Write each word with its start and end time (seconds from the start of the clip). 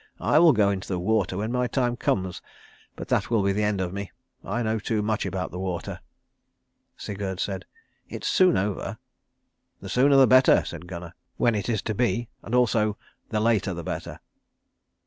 "I 0.19 0.39
will 0.39 0.51
go 0.53 0.71
into 0.71 0.87
the 0.87 0.97
water 0.97 1.37
when 1.37 1.51
my 1.51 1.67
time 1.67 1.95
comes, 1.95 2.41
but 2.95 3.07
that 3.09 3.29
will 3.29 3.43
be 3.43 3.51
the 3.51 3.61
end 3.61 3.79
of 3.79 3.93
me. 3.93 4.11
I 4.43 4.63
know 4.63 4.79
too 4.79 5.03
much 5.03 5.27
about 5.27 5.51
the 5.51 5.59
water." 5.59 5.99
Sigurd 6.97 7.39
said, 7.39 7.65
"It's 8.09 8.27
soon 8.27 8.57
over." 8.57 8.97
"The 9.79 9.89
sooner 9.89 10.15
the 10.17 10.25
better," 10.25 10.65
said 10.65 10.87
Gunnar, 10.87 11.13
"when 11.37 11.53
it 11.53 11.69
is 11.69 11.83
to 11.83 11.93
be 11.93 12.29
and 12.41 12.55
also, 12.55 12.97
the 13.29 13.39
later 13.39 13.75
the 13.75 13.83
better." 13.83 14.19